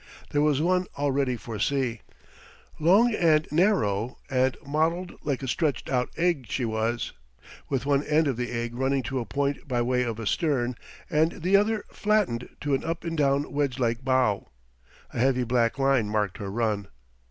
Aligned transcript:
There 0.31 0.41
was 0.41 0.59
one 0.63 0.87
all 0.95 1.11
ready 1.11 1.35
for 1.37 1.59
sea. 1.59 2.01
Long 2.79 3.13
and 3.13 3.47
narrow, 3.51 4.17
and 4.31 4.57
modelled 4.65 5.13
like 5.23 5.43
a 5.43 5.47
stretched 5.47 5.91
out 5.91 6.09
egg 6.17 6.47
she 6.49 6.65
was, 6.65 7.11
with 7.69 7.85
one 7.85 8.01
end 8.05 8.27
of 8.27 8.35
the 8.35 8.51
egg 8.51 8.73
running 8.73 9.03
to 9.03 9.19
a 9.19 9.27
point 9.27 9.67
by 9.67 9.83
way 9.83 10.01
of 10.01 10.17
a 10.19 10.25
stern, 10.25 10.75
and 11.07 11.43
the 11.43 11.55
other 11.55 11.85
flattened 11.91 12.49
to 12.61 12.73
an 12.73 12.83
up 12.83 13.03
and 13.03 13.15
down 13.15 13.51
wedge 13.53 13.77
like 13.77 14.03
bow. 14.03 14.49
A 15.13 15.19
heavy 15.19 15.43
black 15.43 15.77
line 15.77 16.09
marked 16.09 16.39
her 16.39 16.49
run. 16.49 16.87